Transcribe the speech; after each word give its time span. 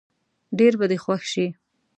ډېر 0.57 0.73
به 0.79 0.85
دې 0.91 0.97
خوښ 1.03 1.21
شي. 1.33 1.45